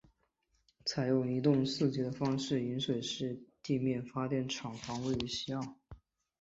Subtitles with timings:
[0.83, 5.75] 采用一洞四机的方式引水式地面发电厂房位于右岸。